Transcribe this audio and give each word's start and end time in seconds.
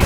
the 0.00 0.05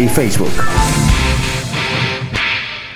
Facebook. 0.09 0.51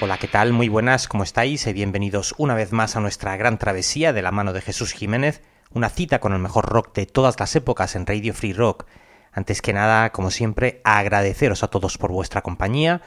Hola, 0.01 0.17
¿qué 0.17 0.27
tal? 0.27 0.53
Muy 0.53 0.69
buenas, 0.69 1.07
¿cómo 1.07 1.23
estáis? 1.23 1.65
Y 1.67 1.73
bienvenidos 1.73 2.35
una 2.37 2.55
vez 2.55 2.71
más 2.71 2.95
a 2.95 2.99
nuestra 2.99 3.37
gran 3.37 3.57
travesía 3.57 4.13
de 4.13 4.21
la 4.21 4.31
mano 4.31 4.53
de 4.53 4.61
Jesús 4.61 4.93
Jiménez, 4.93 5.41
una 5.71 5.89
cita 5.89 6.19
con 6.19 6.33
el 6.33 6.39
mejor 6.39 6.65
rock 6.65 6.93
de 6.95 7.05
todas 7.05 7.39
las 7.39 7.55
épocas 7.55 7.95
en 7.95 8.05
Radio 8.05 8.33
Free 8.33 8.53
Rock. 8.53 8.85
Antes 9.31 9.61
que 9.61 9.73
nada, 9.73 10.11
como 10.11 10.31
siempre, 10.31 10.81
agradeceros 10.83 11.63
a 11.63 11.67
todos 11.67 11.97
por 11.97 12.11
vuestra 12.11 12.41
compañía, 12.41 13.01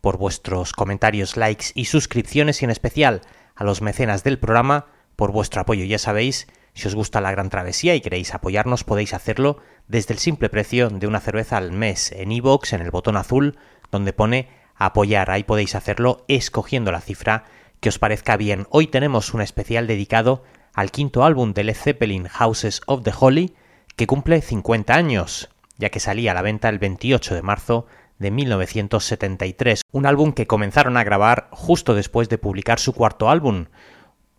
por 0.00 0.18
vuestros 0.18 0.72
comentarios, 0.72 1.36
likes 1.36 1.66
y 1.74 1.86
suscripciones 1.86 2.62
y 2.62 2.64
en 2.64 2.70
especial 2.70 3.22
a 3.54 3.64
los 3.64 3.82
mecenas 3.82 4.24
del 4.24 4.38
programa 4.38 4.86
por 5.16 5.32
vuestro 5.32 5.60
apoyo. 5.60 5.84
Ya 5.84 5.98
sabéis, 5.98 6.46
si 6.74 6.88
os 6.88 6.94
gusta 6.94 7.20
la 7.20 7.30
gran 7.30 7.50
travesía 7.50 7.94
y 7.94 8.00
queréis 8.00 8.34
apoyarnos, 8.34 8.84
podéis 8.84 9.14
hacerlo 9.14 9.58
desde 9.88 10.14
el 10.14 10.18
simple 10.18 10.48
precio 10.48 10.88
de 10.88 11.06
una 11.06 11.20
cerveza 11.20 11.56
al 11.58 11.72
mes 11.72 12.12
en 12.12 12.32
iVoox, 12.32 12.72
en 12.72 12.80
el 12.80 12.90
botón 12.90 13.16
azul, 13.16 13.58
donde 13.90 14.12
pone 14.12 14.48
apoyar. 14.74 15.30
Ahí 15.30 15.44
podéis 15.44 15.74
hacerlo 15.74 16.24
escogiendo 16.28 16.90
la 16.90 17.00
cifra 17.00 17.44
que 17.80 17.88
os 17.88 17.98
parezca 17.98 18.36
bien. 18.36 18.66
Hoy 18.70 18.86
tenemos 18.86 19.34
un 19.34 19.42
especial 19.42 19.86
dedicado 19.86 20.44
al 20.72 20.90
quinto 20.90 21.24
álbum 21.24 21.52
de 21.52 21.64
Led 21.64 21.76
Zeppelin, 21.76 22.28
Houses 22.28 22.80
of 22.86 23.02
the 23.02 23.12
Holy, 23.18 23.54
que 23.96 24.06
cumple 24.06 24.40
50 24.40 24.94
años, 24.94 25.50
ya 25.76 25.90
que 25.90 26.00
salía 26.00 26.30
a 26.30 26.34
la 26.34 26.42
venta 26.42 26.68
el 26.68 26.78
28 26.78 27.34
de 27.34 27.42
marzo 27.42 27.86
de 28.18 28.30
1973, 28.30 29.82
un 29.90 30.06
álbum 30.06 30.32
que 30.32 30.46
comenzaron 30.46 30.96
a 30.96 31.04
grabar 31.04 31.48
justo 31.50 31.94
después 31.94 32.28
de 32.28 32.38
publicar 32.38 32.78
su 32.78 32.94
cuarto 32.94 33.28
álbum. 33.28 33.66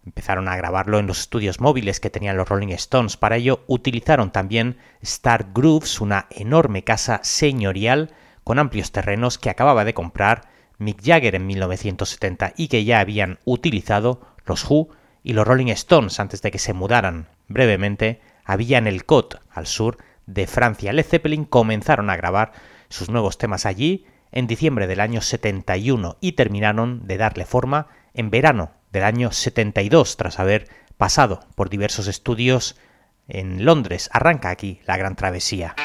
Empezaron 0.05 0.49
a 0.49 0.57
grabarlo 0.57 0.99
en 0.99 1.07
los 1.07 1.19
estudios 1.19 1.61
móviles 1.61 1.99
que 1.99 2.09
tenían 2.09 2.35
los 2.35 2.49
Rolling 2.49 2.69
Stones. 2.69 3.15
Para 3.15 3.37
ello 3.37 3.63
utilizaron 3.67 4.31
también 4.31 4.77
Star 5.01 5.47
Grooves, 5.53 6.01
una 6.01 6.27
enorme 6.29 6.83
casa 6.83 7.21
señorial 7.23 8.11
con 8.43 8.59
amplios 8.59 8.91
terrenos 8.91 9.37
que 9.37 9.49
acababa 9.49 9.85
de 9.85 9.93
comprar 9.93 10.49
Mick 10.77 11.01
Jagger 11.01 11.35
en 11.35 11.47
1970 11.47 12.53
y 12.57 12.67
que 12.67 12.83
ya 12.83 12.99
habían 12.99 13.39
utilizado 13.45 14.21
los 14.45 14.69
Who 14.69 14.89
y 15.23 15.33
los 15.33 15.47
Rolling 15.47 15.67
Stones 15.67 16.19
antes 16.19 16.41
de 16.41 16.51
que 16.51 16.59
se 16.59 16.73
mudaran 16.73 17.29
brevemente 17.47 18.19
habían 18.43 18.87
el 18.87 19.05
Côte, 19.05 19.37
al 19.51 19.67
sur 19.67 19.97
de 20.25 20.47
Francia. 20.47 20.91
Led 20.91 21.05
Zeppelin 21.05 21.45
comenzaron 21.45 22.09
a 22.09 22.17
grabar 22.17 22.51
sus 22.89 23.09
nuevos 23.09 23.37
temas 23.37 23.65
allí 23.65 24.05
en 24.33 24.47
diciembre 24.47 24.87
del 24.87 24.99
año 24.99 25.21
71 25.21 26.17
y 26.19 26.33
terminaron 26.33 27.07
de 27.07 27.17
darle 27.17 27.45
forma 27.45 27.87
en 28.13 28.29
verano 28.29 28.71
del 28.93 29.03
año 29.03 29.31
72 29.33 30.15
tras 30.15 30.39
haber 30.39 30.69
pasado 30.97 31.41
por 31.55 31.69
diversos 31.69 32.07
estudios 32.07 32.77
en 33.27 33.65
Londres. 33.65 34.09
Arranca 34.13 34.49
aquí 34.49 34.79
la 34.85 34.95
gran 34.95 35.15
travesía. 35.15 35.75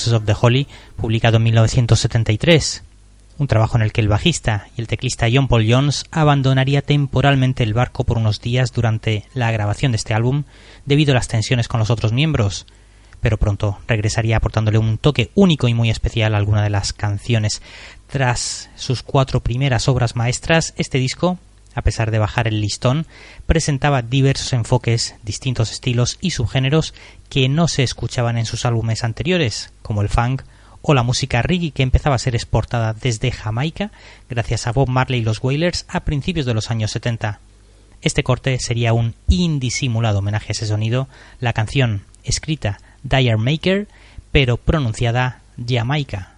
Houses 0.00 0.14
of 0.14 0.24
the 0.24 0.34
Holy, 0.40 0.66
publicado 0.96 1.36
en 1.36 1.42
1973, 1.42 2.82
un 3.36 3.46
trabajo 3.46 3.76
en 3.76 3.82
el 3.82 3.92
que 3.92 4.00
el 4.00 4.08
bajista 4.08 4.66
y 4.74 4.80
el 4.80 4.86
teclista 4.86 5.26
John 5.30 5.46
Paul 5.46 5.66
Jones 5.70 6.04
abandonaría 6.10 6.80
temporalmente 6.80 7.64
el 7.64 7.74
barco 7.74 8.04
por 8.04 8.16
unos 8.16 8.40
días 8.40 8.72
durante 8.72 9.26
la 9.34 9.50
grabación 9.50 9.92
de 9.92 9.96
este 9.96 10.14
álbum 10.14 10.44
debido 10.86 11.12
a 11.12 11.16
las 11.16 11.28
tensiones 11.28 11.68
con 11.68 11.80
los 11.80 11.90
otros 11.90 12.14
miembros, 12.14 12.66
pero 13.20 13.36
pronto 13.36 13.78
regresaría 13.86 14.38
aportándole 14.38 14.78
un 14.78 14.96
toque 14.96 15.32
único 15.34 15.68
y 15.68 15.74
muy 15.74 15.90
especial 15.90 16.34
a 16.34 16.38
alguna 16.38 16.62
de 16.62 16.70
las 16.70 16.94
canciones. 16.94 17.60
Tras 18.06 18.70
sus 18.76 19.02
cuatro 19.02 19.40
primeras 19.40 19.86
obras 19.86 20.16
maestras, 20.16 20.72
este 20.78 20.96
disco 20.96 21.38
a 21.74 21.82
pesar 21.82 22.10
de 22.10 22.18
bajar 22.18 22.48
el 22.48 22.60
listón, 22.60 23.06
presentaba 23.46 24.02
diversos 24.02 24.52
enfoques, 24.52 25.14
distintos 25.22 25.72
estilos 25.72 26.18
y 26.20 26.30
subgéneros 26.30 26.94
que 27.28 27.48
no 27.48 27.68
se 27.68 27.82
escuchaban 27.82 28.38
en 28.38 28.46
sus 28.46 28.64
álbumes 28.64 29.04
anteriores, 29.04 29.72
como 29.82 30.02
el 30.02 30.08
funk 30.08 30.42
o 30.82 30.94
la 30.94 31.02
música 31.02 31.42
reggae 31.42 31.72
que 31.72 31.82
empezaba 31.82 32.16
a 32.16 32.20
ser 32.20 32.34
exportada 32.34 32.94
desde 32.94 33.30
Jamaica 33.30 33.90
gracias 34.28 34.66
a 34.66 34.72
Bob 34.72 34.88
Marley 34.88 35.20
y 35.20 35.24
los 35.24 35.42
Wailers 35.42 35.84
a 35.88 36.00
principios 36.00 36.46
de 36.46 36.54
los 36.54 36.70
años 36.70 36.90
70. 36.92 37.40
Este 38.02 38.22
corte 38.22 38.58
sería 38.60 38.92
un 38.92 39.14
indisimulado 39.28 40.20
homenaje 40.20 40.48
a 40.48 40.52
ese 40.52 40.66
sonido, 40.66 41.08
la 41.38 41.52
canción 41.52 42.04
escrita 42.24 42.78
Dire 43.02 43.36
Maker, 43.36 43.88
pero 44.32 44.56
pronunciada 44.56 45.42
Jamaica. 45.68 46.29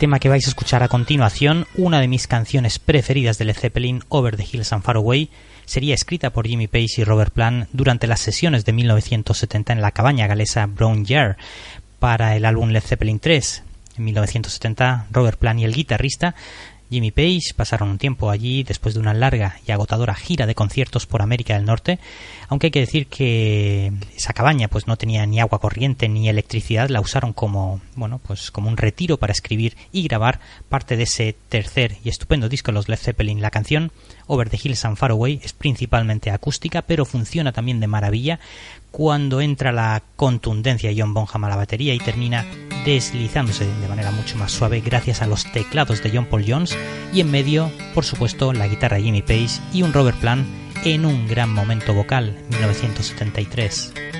Tema 0.00 0.18
que 0.18 0.30
vais 0.30 0.46
a 0.46 0.48
escuchar 0.48 0.82
a 0.82 0.88
continuación, 0.88 1.66
una 1.76 2.00
de 2.00 2.08
mis 2.08 2.26
canciones 2.26 2.78
preferidas 2.78 3.36
de 3.36 3.44
Led 3.44 3.54
Zeppelin, 3.54 4.02
Over 4.08 4.34
the 4.34 4.46
Hills 4.50 4.72
and 4.72 4.82
Far 4.82 4.96
Away, 4.96 5.28
sería 5.66 5.94
escrita 5.94 6.30
por 6.30 6.48
Jimmy 6.48 6.68
Page 6.68 7.02
y 7.02 7.04
Robert 7.04 7.34
Plant 7.34 7.68
durante 7.74 8.06
las 8.06 8.20
sesiones 8.20 8.64
de 8.64 8.72
1970 8.72 9.74
en 9.74 9.82
la 9.82 9.90
cabaña 9.90 10.26
galesa 10.26 10.64
Brown 10.64 11.04
Yard 11.04 11.36
para 11.98 12.34
el 12.34 12.46
álbum 12.46 12.70
Led 12.70 12.80
Zeppelin 12.80 13.20
3. 13.20 13.62
En 13.98 14.04
1970, 14.04 15.08
Robert 15.10 15.38
Plant 15.38 15.60
y 15.60 15.64
el 15.64 15.74
guitarrista 15.74 16.34
Jimmy 16.90 17.12
Page 17.12 17.54
pasaron 17.54 17.88
un 17.88 17.98
tiempo 17.98 18.30
allí 18.30 18.64
después 18.64 18.94
de 18.94 19.00
una 19.00 19.14
larga 19.14 19.56
y 19.66 19.70
agotadora 19.70 20.14
gira 20.14 20.46
de 20.46 20.56
conciertos 20.56 21.06
por 21.06 21.22
América 21.22 21.54
del 21.54 21.64
Norte, 21.64 22.00
aunque 22.48 22.66
hay 22.66 22.70
que 22.72 22.80
decir 22.80 23.06
que 23.06 23.92
esa 24.16 24.32
cabaña 24.32 24.68
pues 24.68 24.86
no 24.88 24.96
tenía 24.96 25.24
ni 25.24 25.40
agua 25.40 25.60
corriente 25.60 26.08
ni 26.08 26.28
electricidad, 26.28 26.88
la 26.88 27.00
usaron 27.00 27.32
como, 27.32 27.80
bueno, 27.94 28.18
pues 28.18 28.50
como 28.50 28.68
un 28.68 28.76
retiro 28.76 29.18
para 29.18 29.32
escribir 29.32 29.76
y 29.92 30.02
grabar 30.02 30.40
parte 30.68 30.96
de 30.96 31.04
ese 31.04 31.36
tercer 31.48 31.96
y 32.04 32.08
estupendo 32.08 32.48
disco 32.48 32.72
de 32.72 32.74
los 32.74 32.88
Led 32.88 32.98
Zeppelin. 32.98 33.40
La 33.40 33.50
canción 33.50 33.92
Over 34.26 34.50
the 34.50 34.58
Hills 34.62 34.84
and 34.84 34.96
Far 34.96 35.12
Away 35.12 35.40
es 35.42 35.52
principalmente 35.52 36.30
acústica, 36.30 36.82
pero 36.82 37.04
funciona 37.04 37.52
también 37.52 37.80
de 37.80 37.86
maravilla 37.86 38.40
cuando 38.90 39.40
entra 39.40 39.72
la 39.72 40.02
contundencia 40.16 40.90
de 40.90 41.00
John 41.00 41.14
Bonham 41.14 41.44
a 41.44 41.48
la 41.48 41.56
batería 41.56 41.94
y 41.94 41.98
termina 41.98 42.44
deslizándose 42.84 43.66
de 43.66 43.88
manera 43.88 44.10
mucho 44.10 44.36
más 44.36 44.52
suave 44.52 44.80
gracias 44.80 45.22
a 45.22 45.26
los 45.26 45.50
teclados 45.52 46.02
de 46.02 46.10
John 46.10 46.26
Paul 46.26 46.44
Jones 46.46 46.76
y 47.12 47.20
en 47.20 47.30
medio, 47.30 47.70
por 47.94 48.04
supuesto, 48.04 48.52
la 48.52 48.68
guitarra 48.68 49.00
Jimmy 49.00 49.22
Page 49.22 49.60
y 49.72 49.82
un 49.82 49.92
Robert 49.92 50.18
Plant 50.18 50.46
en 50.84 51.04
un 51.04 51.28
gran 51.28 51.52
momento 51.52 51.92
vocal, 51.92 52.36
1973. 52.50 54.19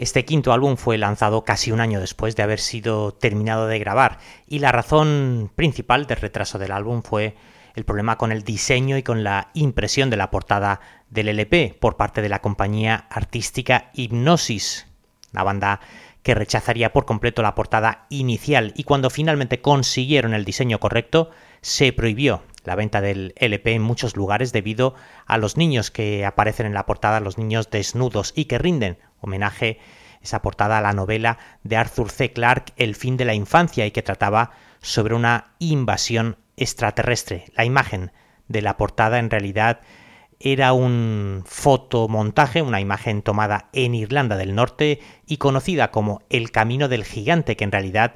Este 0.00 0.24
quinto 0.24 0.54
álbum 0.54 0.78
fue 0.78 0.96
lanzado 0.96 1.44
casi 1.44 1.72
un 1.72 1.80
año 1.80 2.00
después 2.00 2.34
de 2.34 2.42
haber 2.42 2.58
sido 2.58 3.12
terminado 3.12 3.66
de 3.66 3.78
grabar. 3.78 4.16
Y 4.46 4.60
la 4.60 4.72
razón 4.72 5.52
principal 5.54 6.06
del 6.06 6.16
retraso 6.16 6.58
del 6.58 6.72
álbum 6.72 7.02
fue 7.02 7.34
el 7.74 7.84
problema 7.84 8.16
con 8.16 8.32
el 8.32 8.42
diseño 8.42 8.96
y 8.96 9.02
con 9.02 9.24
la 9.24 9.50
impresión 9.52 10.08
de 10.08 10.16
la 10.16 10.30
portada 10.30 10.80
del 11.10 11.28
LP 11.28 11.76
por 11.78 11.98
parte 11.98 12.22
de 12.22 12.30
la 12.30 12.40
compañía 12.40 13.08
artística 13.10 13.90
Hypnosis, 13.92 14.86
la 15.32 15.42
banda 15.42 15.80
que 16.22 16.34
rechazaría 16.34 16.94
por 16.94 17.04
completo 17.04 17.42
la 17.42 17.54
portada 17.54 18.06
inicial. 18.08 18.72
Y 18.76 18.84
cuando 18.84 19.10
finalmente 19.10 19.60
consiguieron 19.60 20.32
el 20.32 20.46
diseño 20.46 20.80
correcto 20.80 21.28
se 21.60 21.92
prohibió 21.92 22.42
la 22.64 22.74
venta 22.74 23.02
del 23.02 23.34
LP 23.36 23.74
en 23.74 23.82
muchos 23.82 24.16
lugares 24.16 24.52
debido 24.52 24.94
a 25.26 25.36
los 25.36 25.58
niños 25.58 25.90
que 25.90 26.24
aparecen 26.24 26.64
en 26.64 26.72
la 26.74 26.86
portada, 26.86 27.20
los 27.20 27.36
niños 27.36 27.68
desnudos 27.68 28.32
y 28.34 28.46
que 28.46 28.56
rinden 28.56 28.98
homenaje 29.20 29.78
esa 30.22 30.42
portada 30.42 30.78
a 30.78 30.82
la 30.82 30.92
novela 30.92 31.38
de 31.62 31.76
Arthur 31.76 32.10
C. 32.10 32.32
Clarke 32.32 32.72
El 32.76 32.94
fin 32.94 33.16
de 33.16 33.24
la 33.24 33.34
infancia 33.34 33.86
y 33.86 33.90
que 33.90 34.02
trataba 34.02 34.52
sobre 34.80 35.14
una 35.14 35.52
invasión 35.58 36.36
extraterrestre. 36.56 37.46
La 37.54 37.64
imagen 37.64 38.12
de 38.48 38.62
la 38.62 38.76
portada 38.76 39.18
en 39.18 39.30
realidad 39.30 39.80
era 40.40 40.72
un 40.72 41.42
fotomontaje, 41.46 42.62
una 42.62 42.80
imagen 42.80 43.22
tomada 43.22 43.68
en 43.72 43.94
Irlanda 43.94 44.36
del 44.36 44.54
Norte 44.54 45.00
y 45.26 45.36
conocida 45.36 45.90
como 45.90 46.22
el 46.30 46.50
Camino 46.50 46.88
del 46.88 47.04
Gigante, 47.04 47.56
que 47.56 47.64
en 47.64 47.72
realidad 47.72 48.14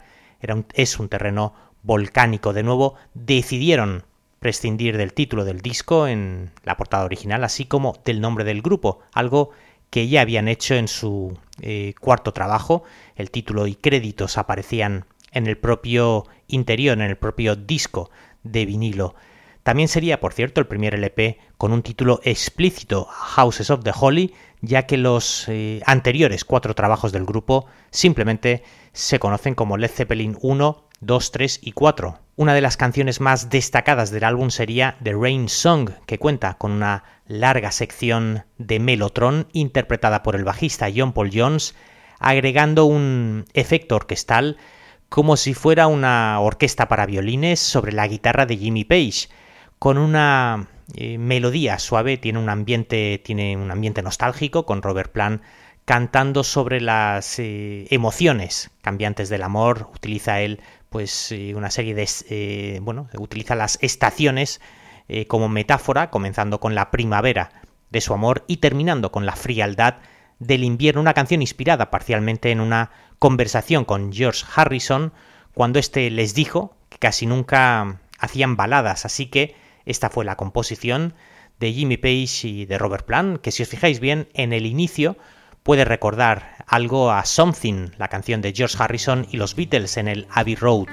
es 0.73 0.99
un 0.99 1.09
terreno 1.09 1.55
volcánico. 1.83 2.53
De 2.53 2.63
nuevo, 2.63 2.95
decidieron 3.13 4.05
prescindir 4.41 4.97
del 4.97 5.13
título 5.13 5.45
del 5.45 5.61
disco 5.61 6.07
en 6.07 6.51
la 6.65 6.77
portada 6.77 7.05
original, 7.05 7.45
así 7.45 7.67
como 7.67 7.97
del 8.05 8.21
nombre 8.21 8.45
del 8.45 8.63
grupo, 8.63 9.01
algo 9.13 9.51
que 9.95 10.09
ya 10.09 10.23
habían 10.23 10.49
hecho 10.49 10.75
en 10.75 10.89
su 10.89 11.39
eh, 11.61 11.95
cuarto 12.01 12.33
trabajo. 12.33 12.83
El 13.15 13.31
título 13.31 13.69
y 13.69 13.77
créditos 13.77 14.39
aparecían 14.39 15.05
en 15.31 15.47
el 15.47 15.57
propio 15.57 16.27
interior, 16.49 16.99
en 16.99 17.05
el 17.05 17.17
propio 17.17 17.55
disco 17.55 18.11
de 18.43 18.67
vinilo. 18.67 19.15
También 19.63 19.87
sería, 19.87 20.19
por 20.19 20.33
cierto, 20.33 20.61
el 20.61 20.67
primer 20.67 20.97
LP 20.97 21.39
con 21.59 21.73
un 21.73 21.85
título 21.85 22.19
explícito, 22.25 23.05
Houses 23.05 23.71
of 23.71 23.85
the 23.85 23.93
Holy, 23.95 24.35
ya 24.63 24.85
que 24.85 24.97
los 24.97 25.49
eh, 25.49 25.81
anteriores 25.87 26.45
cuatro 26.45 26.75
trabajos 26.75 27.13
del 27.13 27.25
grupo 27.25 27.67
simplemente 27.91 28.65
se 28.93 29.21
conocen 29.21 29.55
como 29.55 29.77
Led 29.77 29.93
Zeppelin 29.93 30.37
1, 30.43 30.89
2, 31.03 31.31
3 31.31 31.61
y 31.63 31.71
4. 31.71 32.24
Una 32.37 32.53
de 32.53 32.61
las 32.61 32.77
canciones 32.77 33.21
más 33.21 33.49
destacadas 33.49 34.11
del 34.11 34.25
álbum 34.25 34.51
sería 34.51 34.97
The 35.05 35.13
Rain 35.13 35.49
Song, 35.49 35.91
que 36.05 36.19
cuenta 36.19 36.55
con 36.55 36.73
una 36.73 37.05
larga 37.29 37.71
sección 37.71 38.45
de 38.59 38.81
melotron 38.81 39.47
interpretada 39.53 40.25
por 40.25 40.35
el 40.35 40.43
bajista 40.43 40.89
John 40.95 41.13
Paul 41.13 41.31
Jones, 41.33 41.77
agregando 42.19 42.87
un 42.87 43.45
efecto 43.55 43.95
orquestal 43.95 44.57
como 45.09 45.37
si 45.37 45.55
fuera 45.55 45.87
una 45.87 46.41
orquesta 46.41 46.89
para 46.89 47.07
violines 47.07 47.61
sobre 47.61 47.93
la 47.93 48.09
guitarra 48.09 48.47
de 48.47 48.57
Jimmy 48.57 48.85
Page, 48.85 49.29
con 49.79 49.97
una 49.97 50.71
eh, 50.97 51.19
melodía 51.19 51.79
suave, 51.79 52.17
tiene 52.17 52.41
un 52.41 52.49
ambiente, 52.49 53.23
nostálgico, 54.03 54.67
con 54.67 54.83
Robert 54.83 55.13
Plant 55.13 55.41
cantando 55.85 56.45
sobre 56.45 56.81
las 56.81 57.39
eh, 57.39 57.87
emociones 57.91 58.71
cambiantes 58.81 59.29
del 59.29 59.43
amor, 59.43 59.91
utiliza 59.95 60.41
él 60.41 60.61
pues 60.95 61.33
eh, 61.33 61.57
una 61.57 61.73
serie 61.73 61.93
de 61.93 62.09
eh, 62.31 62.79
bueno 62.81 63.09
utiliza 63.19 63.57
las 63.57 63.79
estaciones 63.83 64.61
eh, 65.09 65.27
como 65.27 65.49
metáfora 65.49 66.09
comenzando 66.09 66.61
con 66.61 66.77
la 66.77 66.93
primavera 66.93 67.51
de 67.91 68.01
su 68.01 68.15
amor 68.15 68.45
y 68.47 68.59
terminando 68.59 69.11
con 69.11 69.27
la 69.27 69.35
frialdad 69.35 69.97
del 70.39 70.63
invierno. 70.63 71.01
Una 71.01 71.13
canción 71.13 71.43
inspirada 71.43 71.91
parcialmente 71.91 72.53
en 72.53 72.61
una 72.61 72.93
conversación 73.19 73.85
con 73.85 74.13
George 74.13 74.45
Harrison 74.55 75.13
cuando 75.53 75.81
éste 75.81 76.09
les 76.11 76.33
dijo 76.33 76.77
que 76.91 76.99
casi 76.99 77.27
nunca 77.27 78.01
hacían 78.21 78.55
baladas. 78.55 79.05
Así 79.05 79.27
que 79.27 79.57
esta 79.87 80.11
fue 80.11 80.25
la 80.25 80.37
composición 80.37 81.15
de 81.59 81.73
Jimmy 81.73 81.97
Page 81.97 82.47
y 82.47 82.67
de 82.67 82.79
Robert 82.79 83.05
Plant 83.05 83.41
que 83.41 83.51
si 83.51 83.65
os 83.65 83.69
fijáis 83.69 83.99
bien 83.99 84.29
en 84.33 84.53
el 84.53 84.65
inicio 84.65 85.17
puede 85.65 85.87
recordar 85.87 86.57
algo 86.67 87.11
a 87.11 87.25
Something, 87.25 87.89
la 87.97 88.09
canción 88.09 88.43
de 88.43 88.53
George 88.53 88.77
Harrison 88.79 89.27
y 89.31 89.39
los 89.39 89.57
Beatles 89.57 89.97
en 89.97 90.09
el 90.09 90.29
Abbey 90.31 90.55
Road. 90.55 90.89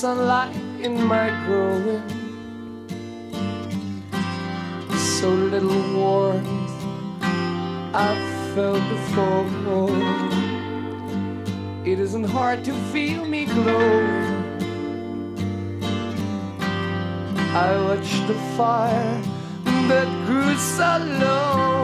Sunlight 0.00 0.54
in 0.82 1.02
my 1.02 1.30
growing. 1.46 2.02
So 5.16 5.30
little 5.30 5.82
warmth 5.96 6.84
I've 7.94 8.54
felt 8.54 8.82
before. 8.90 9.46
It 11.86 11.98
isn't 11.98 12.24
hard 12.24 12.62
to 12.66 12.74
feel 12.92 13.24
me 13.24 13.46
glow. 13.46 14.06
I 17.64 17.68
watch 17.86 18.10
the 18.28 18.38
fire 18.58 19.22
that 19.88 20.08
grew 20.26 20.56
so 20.58 20.98
low. 21.22 21.75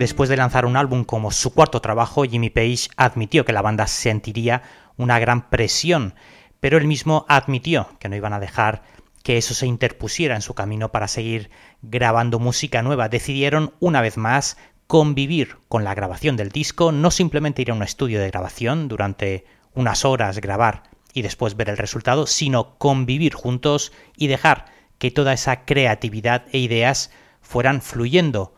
Después 0.00 0.30
de 0.30 0.38
lanzar 0.38 0.64
un 0.64 0.78
álbum 0.78 1.04
como 1.04 1.30
su 1.30 1.52
cuarto 1.52 1.82
trabajo, 1.82 2.24
Jimmy 2.24 2.48
Page 2.48 2.88
admitió 2.96 3.44
que 3.44 3.52
la 3.52 3.60
banda 3.60 3.86
sentiría 3.86 4.62
una 4.96 5.18
gran 5.18 5.50
presión, 5.50 6.14
pero 6.58 6.78
él 6.78 6.86
mismo 6.86 7.26
admitió 7.28 7.86
que 7.98 8.08
no 8.08 8.16
iban 8.16 8.32
a 8.32 8.40
dejar 8.40 8.82
que 9.22 9.36
eso 9.36 9.52
se 9.52 9.66
interpusiera 9.66 10.34
en 10.34 10.40
su 10.40 10.54
camino 10.54 10.90
para 10.90 11.06
seguir 11.06 11.50
grabando 11.82 12.38
música 12.38 12.80
nueva. 12.80 13.10
Decidieron 13.10 13.74
una 13.78 14.00
vez 14.00 14.16
más 14.16 14.56
convivir 14.86 15.58
con 15.68 15.84
la 15.84 15.94
grabación 15.94 16.34
del 16.34 16.48
disco, 16.48 16.92
no 16.92 17.10
simplemente 17.10 17.60
ir 17.60 17.70
a 17.70 17.74
un 17.74 17.82
estudio 17.82 18.20
de 18.20 18.30
grabación 18.30 18.88
durante 18.88 19.44
unas 19.74 20.06
horas 20.06 20.40
grabar 20.40 20.84
y 21.12 21.20
después 21.20 21.56
ver 21.56 21.68
el 21.68 21.76
resultado, 21.76 22.26
sino 22.26 22.78
convivir 22.78 23.34
juntos 23.34 23.92
y 24.16 24.28
dejar 24.28 24.64
que 24.96 25.10
toda 25.10 25.34
esa 25.34 25.66
creatividad 25.66 26.46
e 26.52 26.58
ideas 26.58 27.10
fueran 27.42 27.82
fluyendo. 27.82 28.54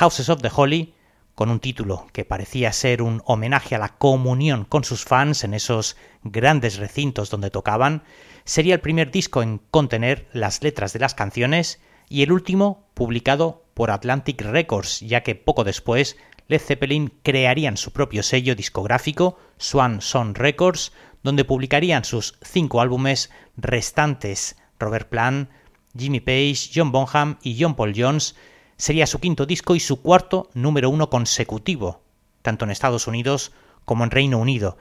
Houses 0.00 0.30
of 0.30 0.40
the 0.40 0.50
Holy, 0.54 0.94
con 1.34 1.50
un 1.50 1.60
título 1.60 2.06
que 2.14 2.24
parecía 2.24 2.72
ser 2.72 3.02
un 3.02 3.22
homenaje 3.26 3.74
a 3.74 3.78
la 3.78 3.90
comunión 3.90 4.64
con 4.64 4.84
sus 4.84 5.04
fans 5.04 5.44
en 5.44 5.52
esos 5.52 5.96
grandes 6.24 6.78
recintos 6.78 7.28
donde 7.28 7.50
tocaban, 7.50 8.02
sería 8.44 8.74
el 8.74 8.80
primer 8.80 9.10
disco 9.10 9.42
en 9.42 9.58
contener 9.70 10.28
las 10.32 10.62
letras 10.62 10.94
de 10.94 11.00
las 11.00 11.14
canciones 11.14 11.78
y 12.08 12.22
el 12.22 12.32
último 12.32 12.86
publicado 12.94 13.66
por 13.74 13.90
Atlantic 13.90 14.40
Records, 14.40 15.00
ya 15.00 15.22
que 15.22 15.34
poco 15.34 15.62
después 15.62 16.16
Led 16.48 16.60
Zeppelin 16.60 17.12
crearían 17.22 17.76
su 17.76 17.92
propio 17.92 18.22
sello 18.22 18.54
discográfico, 18.54 19.38
Swan 19.58 20.00
Song 20.00 20.34
Records, 20.34 20.92
donde 21.22 21.44
publicarían 21.44 22.04
sus 22.04 22.38
cinco 22.40 22.80
álbumes 22.80 23.30
restantes. 23.58 24.56
Robert 24.78 25.10
Plant, 25.10 25.50
Jimmy 25.96 26.20
Page, 26.20 26.70
John 26.74 26.92
Bonham 26.92 27.38
y 27.42 27.62
John 27.62 27.76
Paul 27.76 27.92
Jones 27.94 28.34
sería 28.82 29.06
su 29.06 29.20
quinto 29.20 29.46
disco 29.46 29.76
y 29.76 29.80
su 29.80 30.02
cuarto 30.02 30.50
número 30.54 30.90
uno 30.90 31.08
consecutivo, 31.08 32.00
tanto 32.42 32.64
en 32.64 32.72
Estados 32.72 33.06
Unidos 33.06 33.52
como 33.84 34.02
en 34.02 34.10
Reino 34.10 34.38
Unido. 34.38 34.76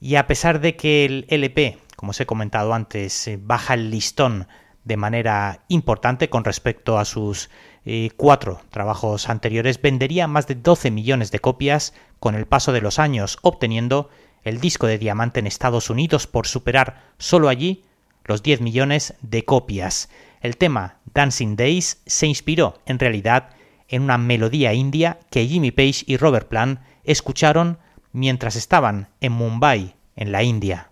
Y 0.00 0.14
a 0.14 0.26
pesar 0.26 0.58
de 0.58 0.74
que 0.74 1.04
el 1.04 1.26
LP, 1.28 1.76
como 1.94 2.10
os 2.10 2.20
he 2.22 2.24
comentado 2.24 2.72
antes, 2.72 3.28
baja 3.40 3.74
el 3.74 3.90
listón 3.90 4.48
de 4.84 4.96
manera 4.96 5.64
importante 5.68 6.30
con 6.30 6.44
respecto 6.44 6.96
a 6.96 7.04
sus 7.04 7.50
eh, 7.84 8.08
cuatro 8.16 8.62
trabajos 8.70 9.28
anteriores, 9.28 9.82
vendería 9.82 10.26
más 10.26 10.46
de 10.46 10.54
12 10.54 10.90
millones 10.90 11.30
de 11.30 11.40
copias 11.40 11.92
con 12.20 12.34
el 12.34 12.46
paso 12.46 12.72
de 12.72 12.80
los 12.80 12.98
años, 12.98 13.36
obteniendo 13.42 14.08
el 14.44 14.62
disco 14.62 14.86
de 14.86 14.96
diamante 14.96 15.40
en 15.40 15.46
Estados 15.46 15.90
Unidos 15.90 16.26
por 16.26 16.46
superar 16.46 17.02
solo 17.18 17.50
allí 17.50 17.84
los 18.24 18.42
10 18.42 18.62
millones 18.62 19.12
de 19.20 19.44
copias. 19.44 20.08
El 20.42 20.56
tema 20.56 20.96
Dancing 21.14 21.54
Days 21.54 22.02
se 22.04 22.26
inspiró, 22.26 22.74
en 22.84 22.98
realidad, 22.98 23.50
en 23.86 24.02
una 24.02 24.18
melodía 24.18 24.74
india 24.74 25.20
que 25.30 25.46
Jimmy 25.46 25.70
Page 25.70 26.02
y 26.06 26.16
Robert 26.16 26.48
Plant 26.48 26.80
escucharon 27.04 27.78
mientras 28.10 28.56
estaban 28.56 29.08
en 29.20 29.32
Mumbai, 29.32 29.94
en 30.16 30.32
la 30.32 30.42
India. 30.42 30.90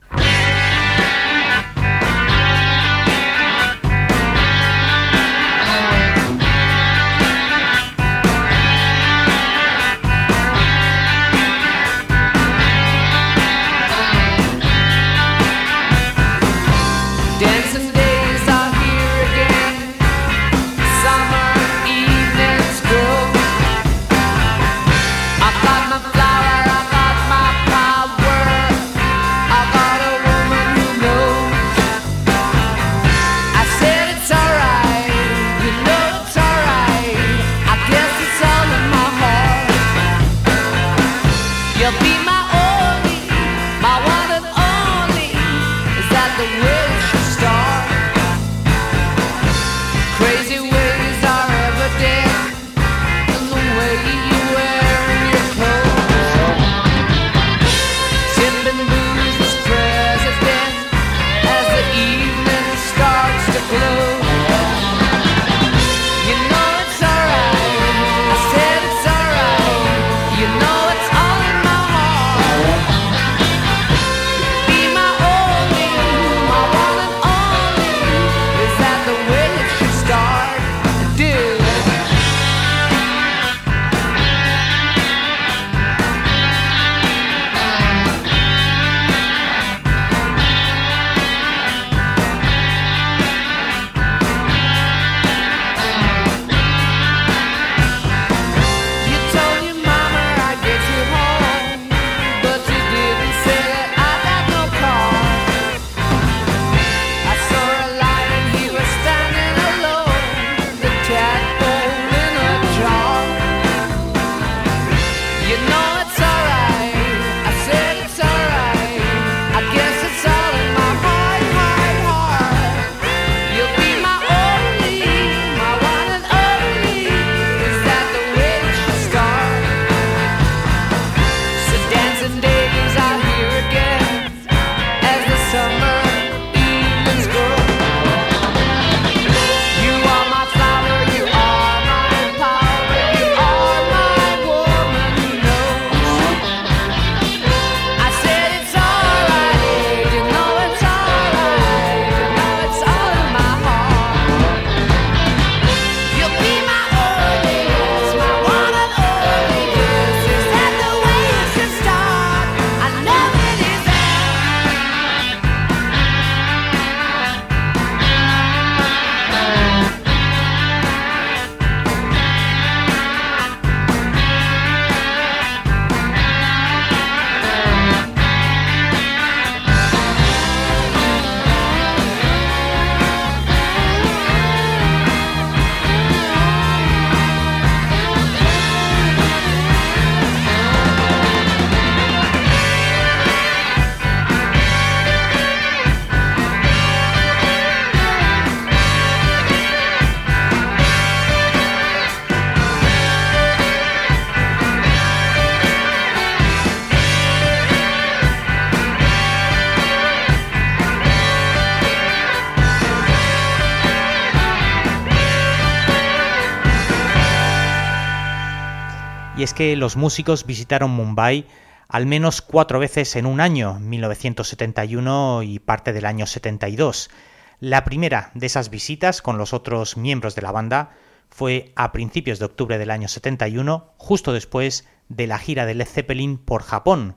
Los 219.60 219.96
músicos 219.96 220.46
visitaron 220.46 220.90
Mumbai 220.90 221.46
al 221.86 222.06
menos 222.06 222.40
cuatro 222.40 222.78
veces 222.78 223.14
en 223.16 223.26
un 223.26 223.40
año, 223.40 223.78
1971 223.78 225.42
y 225.42 225.58
parte 225.58 225.92
del 225.92 226.06
año 226.06 226.26
72. 226.26 227.10
La 227.58 227.84
primera 227.84 228.30
de 228.34 228.46
esas 228.46 228.70
visitas 228.70 229.20
con 229.20 229.36
los 229.36 229.52
otros 229.52 229.98
miembros 229.98 230.34
de 230.34 230.42
la 230.42 230.50
banda 230.50 230.92
fue 231.28 231.72
a 231.76 231.92
principios 231.92 232.38
de 232.38 232.46
octubre 232.46 232.78
del 232.78 232.90
año 232.90 233.06
71, 233.06 233.92
justo 233.98 234.32
después 234.32 234.88
de 235.10 235.26
la 235.26 235.38
gira 235.38 235.66
de 235.66 235.74
Led 235.74 235.86
Zeppelin 235.86 236.38
por 236.38 236.62
Japón. 236.62 237.16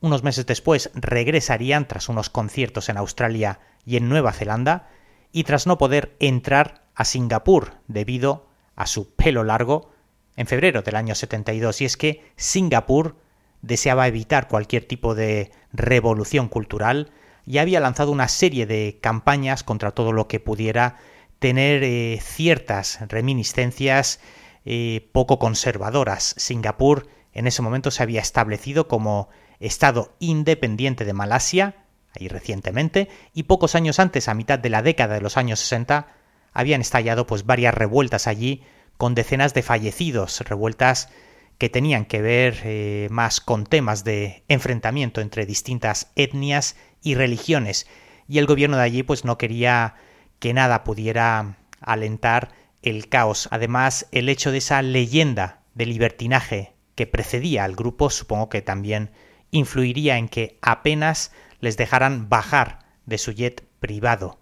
Unos 0.00 0.24
meses 0.24 0.46
después 0.46 0.90
regresarían 0.94 1.86
tras 1.86 2.08
unos 2.08 2.30
conciertos 2.30 2.88
en 2.88 2.96
Australia 2.96 3.60
y 3.86 3.96
en 3.96 4.08
Nueva 4.08 4.32
Zelanda, 4.32 4.88
y 5.30 5.44
tras 5.44 5.68
no 5.68 5.78
poder 5.78 6.16
entrar 6.18 6.82
a 6.96 7.04
Singapur 7.04 7.74
debido 7.86 8.48
a 8.74 8.86
su 8.86 9.14
pelo 9.14 9.44
largo, 9.44 9.92
en 10.36 10.46
febrero 10.46 10.82
del 10.82 10.96
año 10.96 11.14
72 11.14 11.80
y 11.80 11.84
es 11.84 11.96
que 11.96 12.24
Singapur 12.36 13.16
deseaba 13.62 14.08
evitar 14.08 14.48
cualquier 14.48 14.84
tipo 14.84 15.14
de 15.14 15.50
revolución 15.72 16.48
cultural 16.48 17.12
y 17.46 17.58
había 17.58 17.80
lanzado 17.80 18.12
una 18.12 18.28
serie 18.28 18.66
de 18.66 18.98
campañas 19.00 19.64
contra 19.64 19.90
todo 19.90 20.12
lo 20.12 20.28
que 20.28 20.40
pudiera 20.40 20.96
tener 21.38 21.82
eh, 21.82 22.18
ciertas 22.22 23.00
reminiscencias 23.08 24.20
eh, 24.64 25.08
poco 25.12 25.38
conservadoras. 25.38 26.34
Singapur 26.36 27.08
en 27.32 27.46
ese 27.46 27.62
momento 27.62 27.90
se 27.90 28.02
había 28.02 28.20
establecido 28.20 28.88
como 28.88 29.28
Estado 29.58 30.14
independiente 30.20 31.04
de 31.04 31.12
Malasia, 31.12 31.84
ahí 32.18 32.28
recientemente, 32.28 33.08
y 33.34 33.44
pocos 33.44 33.74
años 33.74 33.98
antes, 33.98 34.28
a 34.28 34.34
mitad 34.34 34.58
de 34.58 34.70
la 34.70 34.82
década 34.82 35.14
de 35.14 35.20
los 35.20 35.36
años 35.36 35.60
60, 35.60 36.08
habían 36.52 36.80
estallado 36.80 37.26
pues 37.26 37.46
varias 37.46 37.74
revueltas 37.74 38.26
allí 38.26 38.62
con 39.00 39.14
decenas 39.14 39.54
de 39.54 39.62
fallecidos, 39.62 40.42
revueltas 40.42 41.08
que 41.56 41.70
tenían 41.70 42.04
que 42.04 42.20
ver 42.20 42.60
eh, 42.64 43.08
más 43.10 43.40
con 43.40 43.64
temas 43.64 44.04
de 44.04 44.44
enfrentamiento 44.46 45.22
entre 45.22 45.46
distintas 45.46 46.12
etnias 46.16 46.76
y 47.00 47.14
religiones. 47.14 47.86
Y 48.28 48.36
el 48.36 48.44
gobierno 48.44 48.76
de 48.76 48.82
allí 48.82 49.02
pues 49.02 49.24
no 49.24 49.38
quería 49.38 49.94
que 50.38 50.52
nada 50.52 50.84
pudiera 50.84 51.56
alentar 51.80 52.50
el 52.82 53.08
caos. 53.08 53.48
Además, 53.50 54.06
el 54.12 54.28
hecho 54.28 54.52
de 54.52 54.58
esa 54.58 54.82
leyenda 54.82 55.62
de 55.72 55.86
libertinaje 55.86 56.74
que 56.94 57.06
precedía 57.06 57.64
al 57.64 57.76
grupo 57.76 58.10
supongo 58.10 58.50
que 58.50 58.60
también 58.60 59.12
influiría 59.50 60.18
en 60.18 60.28
que 60.28 60.58
apenas 60.60 61.32
les 61.60 61.78
dejaran 61.78 62.28
bajar 62.28 62.80
de 63.06 63.16
su 63.16 63.32
jet 63.32 63.64
privado. 63.80 64.38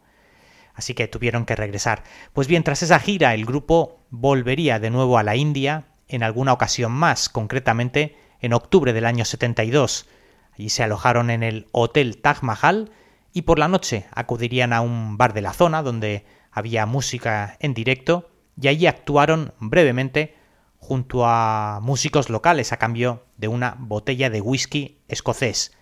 Así 0.79 0.95
que 0.95 1.09
tuvieron 1.09 1.45
que 1.45 1.57
regresar. 1.57 2.05
Pues 2.33 2.47
bien, 2.47 2.63
tras 2.63 2.85
esa 2.85 3.01
gira 3.01 3.35
el 3.35 3.45
grupo 3.45 4.07
volvería 4.11 4.79
de 4.79 4.91
nuevo 4.91 5.19
a 5.19 5.25
la 5.25 5.35
India 5.35 5.87
en 6.07 6.23
alguna 6.23 6.53
ocasión 6.53 6.93
más, 6.93 7.29
concretamente 7.29 8.17
en 8.41 8.53
octubre 8.53 8.93
del 8.93 9.05
año 9.05 9.25
72. 9.25 10.07
Allí 10.55 10.69
se 10.69 10.85
alojaron 10.85 11.31
en 11.31 11.43
el 11.43 11.67
Hotel 11.73 12.19
Taj 12.19 12.43
Mahal 12.43 12.93
y 13.33 13.43
por 13.43 13.59
la 13.59 13.67
noche 13.67 14.07
acudirían 14.13 14.73
a 14.73 14.81
un 14.81 15.19
bar 15.19 15.35
de 15.35 15.41
la 15.41 15.53
zona 15.53 15.83
donde 15.83 16.25
había 16.53 16.87
música 16.87 17.57
en 17.59 17.75
directo 17.75 18.31
y 18.57 18.69
allí 18.69 18.87
actuaron 18.87 19.55
brevemente 19.59 20.37
junto 20.77 21.27
a 21.27 21.81
músicos 21.83 22.31
locales 22.31 22.73
a 22.73 22.77
cambio 22.77 23.25
de 23.37 23.49
una 23.49 23.75
botella 23.81 24.31
de 24.31 24.41
whisky 24.41 25.01
escocés. 25.09 25.73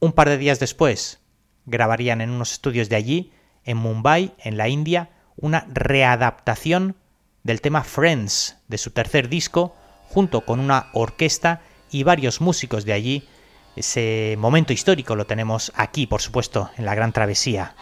Un 0.00 0.12
par 0.12 0.28
de 0.28 0.36
días 0.36 0.60
después 0.60 1.20
grabarían 1.64 2.20
en 2.20 2.28
unos 2.28 2.52
estudios 2.52 2.90
de 2.90 2.96
allí, 2.96 3.32
en 3.64 3.76
Mumbai, 3.76 4.34
en 4.38 4.56
la 4.56 4.68
India, 4.68 5.10
una 5.36 5.66
readaptación 5.72 6.96
del 7.42 7.60
tema 7.60 7.84
Friends 7.84 8.56
de 8.68 8.78
su 8.78 8.90
tercer 8.90 9.28
disco, 9.28 9.74
junto 10.08 10.42
con 10.42 10.60
una 10.60 10.88
orquesta 10.92 11.60
y 11.90 12.02
varios 12.02 12.40
músicos 12.40 12.84
de 12.84 12.92
allí. 12.92 13.28
Ese 13.76 14.36
momento 14.38 14.72
histórico 14.72 15.16
lo 15.16 15.26
tenemos 15.26 15.72
aquí, 15.74 16.06
por 16.06 16.22
supuesto, 16.22 16.70
en 16.76 16.86
la 16.86 16.94
Gran 16.94 17.12
Travesía. 17.12 17.74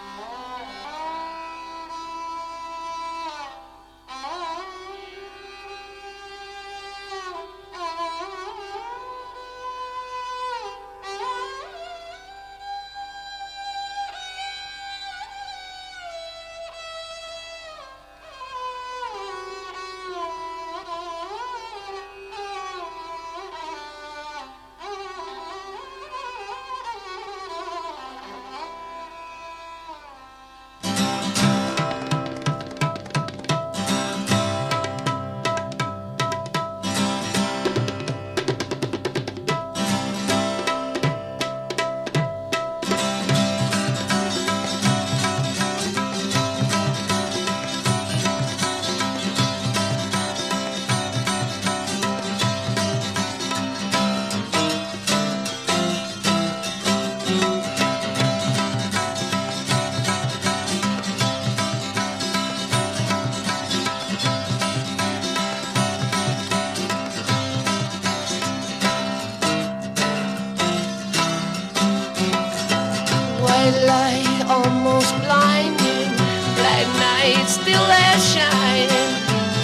White 73.62 73.86
light 73.86 74.44
almost 74.48 75.14
blinding, 75.22 76.10
black 76.58 76.86
night 76.98 77.46
still 77.46 77.86
there 77.86 78.18
shining. 78.18 79.14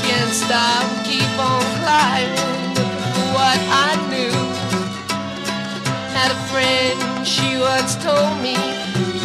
Can't 0.06 0.30
stop, 0.30 0.86
keep 1.04 1.26
on 1.36 1.60
climbing. 1.82 2.78
What 3.34 3.58
I 3.86 3.98
knew. 4.06 4.38
Had 6.14 6.30
a 6.30 6.38
friend, 6.46 7.26
she 7.26 7.58
once 7.58 7.96
told 7.96 8.38
me, 8.40 8.54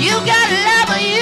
You 0.02 0.14
got 0.26 0.48
love, 0.66 0.88
but 0.88 1.04
you 1.06 1.22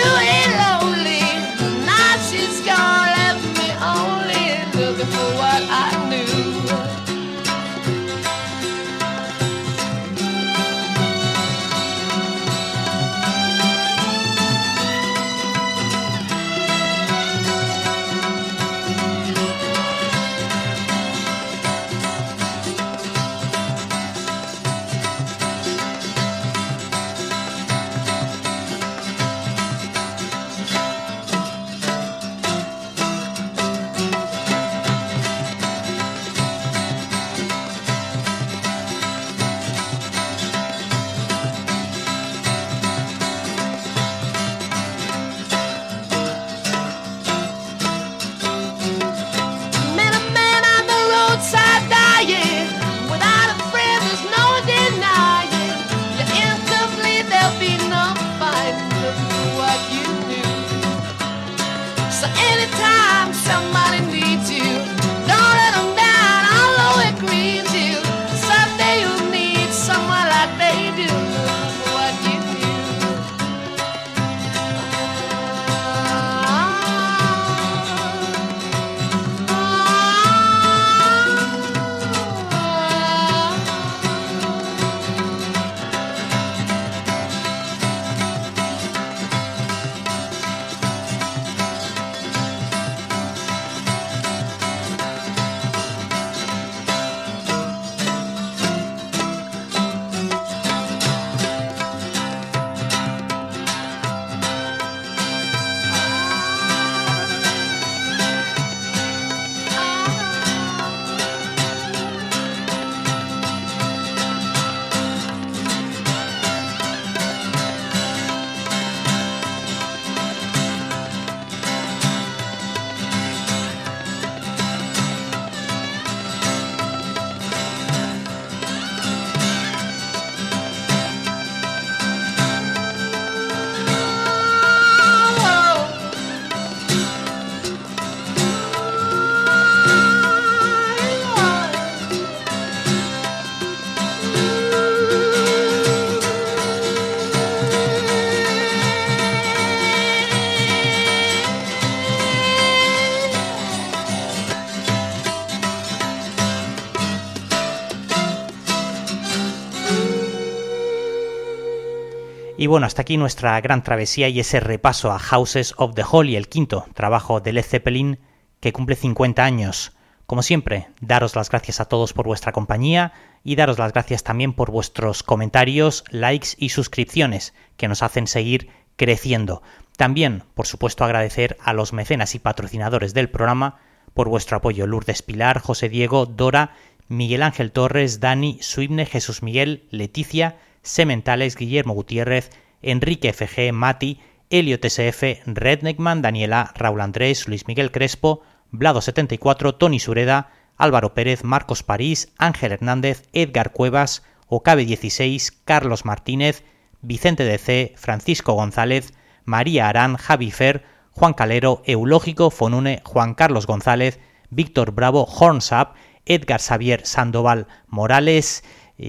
Y 162.62 162.68
bueno, 162.68 162.86
hasta 162.86 163.02
aquí 163.02 163.18
nuestra 163.18 163.60
gran 163.60 163.82
travesía 163.84 164.30
y 164.30 164.40
ese 164.40 164.60
repaso 164.60 165.12
a 165.12 165.18
Houses 165.18 165.74
of 165.78 165.96
the 165.96 166.04
Holy, 166.08 166.36
el 166.36 166.48
quinto 166.48 166.86
trabajo 166.94 167.40
de 167.40 167.54
Led 167.54 167.66
Zeppelin 167.66 168.20
que 168.60 168.72
cumple 168.72 168.96
50 168.96 169.44
años. 169.44 169.94
Como 170.28 170.44
siempre, 170.44 170.90
daros 171.00 171.36
las 171.36 171.50
gracias 171.50 171.80
a 171.80 171.86
todos 171.86 172.14
por 172.14 172.28
vuestra 172.28 172.52
compañía 172.52 173.14
y 173.44 173.56
daros 173.56 173.80
las 173.80 173.94
gracias 173.94 174.24
también 174.24 174.54
por 174.54 174.70
vuestros 174.70 175.24
comentarios, 175.24 176.04
likes 176.12 176.50
y 176.56 176.70
suscripciones 176.70 177.56
que 177.78 177.88
nos 177.88 178.04
hacen 178.04 178.28
seguir 178.28 178.70
creciendo. 178.96 179.64
También, 179.98 180.44
por 180.54 180.68
supuesto, 180.68 181.04
agradecer 181.04 181.58
a 181.64 181.74
los 181.74 181.94
mecenas 181.94 182.36
y 182.36 182.40
patrocinadores 182.40 183.16
del 183.16 183.32
programa 183.32 183.80
por 184.14 184.30
vuestro 184.30 184.58
apoyo. 184.58 184.86
Lourdes 184.86 185.24
Pilar, 185.24 185.62
José 185.62 185.90
Diego, 185.90 186.28
Dora, 186.28 186.76
Miguel 187.08 187.42
Ángel 187.42 187.72
Torres, 187.72 188.20
Dani, 188.20 188.60
Suibne, 188.62 189.08
Jesús 189.08 189.42
Miguel, 189.42 189.88
Leticia, 189.90 190.58
Sementales, 190.82 191.56
Guillermo 191.56 191.94
Gutiérrez, 191.94 192.50
Enrique 192.82 193.34
FG, 193.34 193.72
Mati, 193.74 194.20
Elio 194.50 194.80
TSF, 194.80 195.46
Redneckman, 195.46 196.22
Daniela, 196.22 196.72
Raúl 196.76 197.02
Andrés, 197.02 197.48
Luis 197.48 197.68
Miguel 197.68 197.92
Crespo, 197.92 198.42
Blado74, 198.72 199.78
Tony 199.78 200.00
Sureda, 200.00 200.52
Álvaro 200.78 201.14
Pérez, 201.14 201.44
Marcos 201.44 201.84
París, 201.84 202.34
Ángel 202.38 202.72
Hernández, 202.72 203.28
Edgar 203.34 203.72
Cuevas, 203.72 204.24
Ocabe16, 204.50 205.54
Carlos 205.64 206.06
Martínez, 206.06 206.64
Vicente 207.02 207.44
DC, 207.44 207.94
Francisco 207.96 208.54
González, 208.54 209.14
María 209.46 209.88
Arán, 209.88 210.18
Javi 210.18 210.52
Fer, 210.52 210.84
Juan 211.12 211.34
Calero, 211.34 211.82
Eulógico, 211.86 212.50
Fonune, 212.50 213.02
Juan 213.06 213.36
Carlos 213.36 213.68
González, 213.68 214.20
Víctor 214.50 214.92
Bravo, 214.92 215.26
Hornsap, 215.26 215.96
Edgar 216.26 216.60
Xavier 216.62 217.06
Sandoval 217.06 217.68
Morales, 217.88 218.64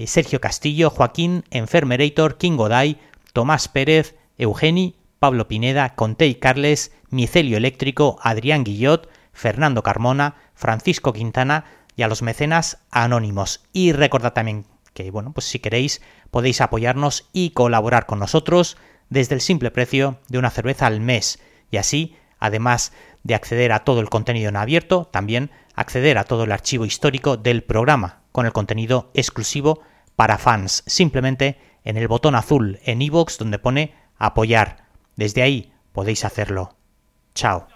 Sergio 0.05 0.41
Castillo, 0.41 0.89
Joaquín 0.89 1.43
Enfermerator, 1.51 2.37
King 2.37 2.57
Goday, 2.57 2.99
Tomás 3.33 3.67
Pérez, 3.67 4.15
Eugeni, 4.37 4.95
Pablo 5.19 5.47
Pineda, 5.47 5.95
Contei 5.95 6.35
Carles, 6.35 6.91
Micelio 7.09 7.57
Eléctrico, 7.57 8.19
Adrián 8.21 8.63
Guillot, 8.63 9.09
Fernando 9.31 9.83
Carmona, 9.83 10.35
Francisco 10.53 11.13
Quintana 11.13 11.65
y 11.95 12.03
a 12.03 12.07
los 12.07 12.21
mecenas 12.21 12.79
anónimos. 12.91 13.63
Y 13.71 13.91
recordad 13.91 14.33
también 14.33 14.65
que, 14.93 15.11
bueno, 15.11 15.31
pues 15.33 15.45
si 15.45 15.59
queréis 15.59 16.01
podéis 16.31 16.61
apoyarnos 16.61 17.29
y 17.33 17.51
colaborar 17.51 18.05
con 18.05 18.19
nosotros 18.19 18.77
desde 19.09 19.35
el 19.35 19.41
simple 19.41 19.71
precio 19.71 20.19
de 20.27 20.39
una 20.39 20.49
cerveza 20.49 20.87
al 20.87 20.99
mes. 21.01 21.39
Y 21.71 21.77
así, 21.77 22.15
además 22.39 22.93
de 23.23 23.35
acceder 23.35 23.71
a 23.71 23.83
todo 23.83 23.99
el 23.99 24.09
contenido 24.09 24.49
en 24.49 24.55
abierto, 24.55 25.05
también 25.05 25.51
acceder 25.75 26.17
a 26.17 26.25
todo 26.25 26.43
el 26.43 26.51
archivo 26.51 26.85
histórico 26.85 27.37
del 27.37 27.63
programa, 27.63 28.21
con 28.31 28.45
el 28.45 28.53
contenido 28.53 29.11
exclusivo 29.13 29.81
para 30.15 30.37
fans, 30.37 30.83
simplemente 30.85 31.57
en 31.83 31.97
el 31.97 32.07
botón 32.07 32.35
azul 32.35 32.79
en 32.83 33.01
iVoox 33.01 33.37
donde 33.37 33.59
pone 33.59 33.93
apoyar. 34.17 34.85
Desde 35.15 35.41
ahí 35.41 35.73
podéis 35.91 36.25
hacerlo. 36.25 36.75
Chao. 37.35 37.67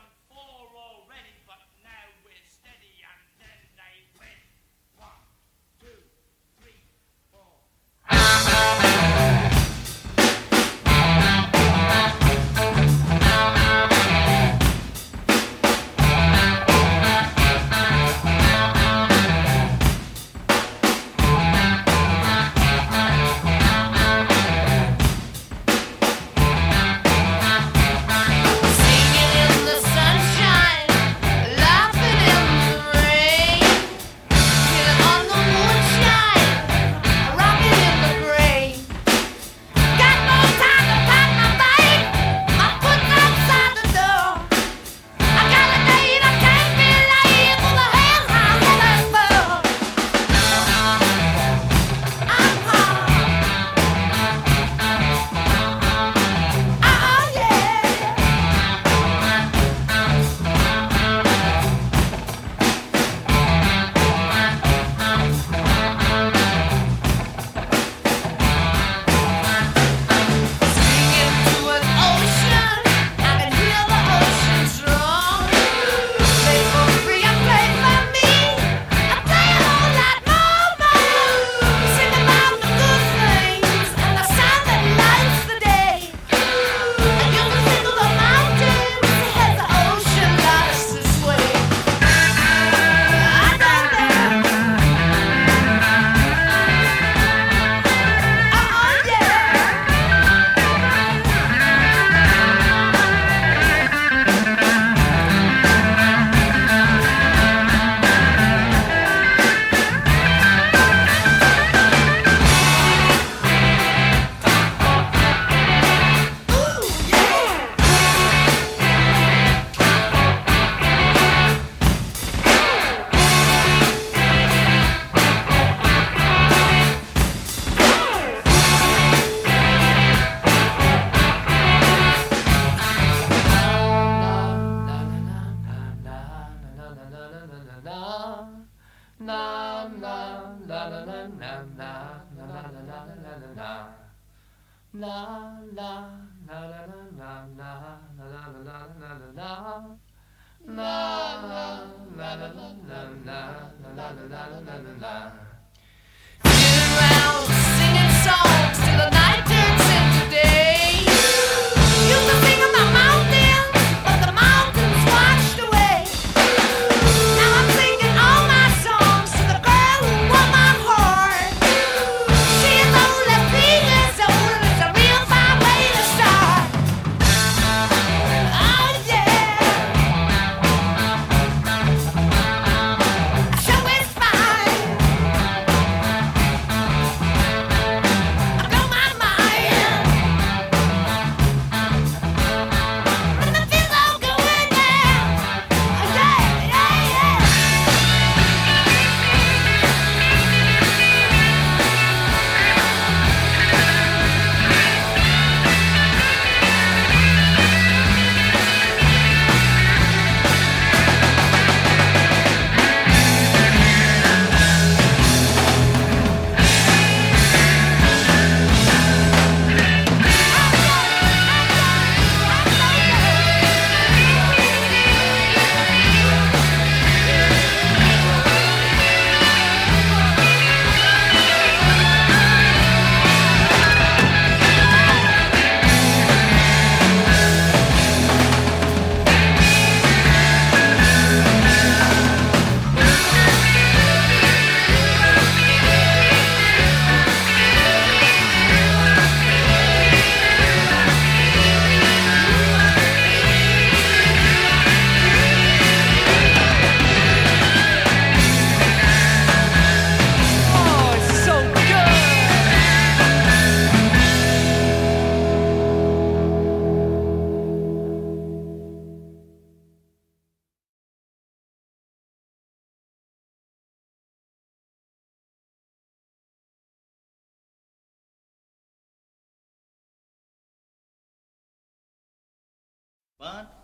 Quran 283.47 283.76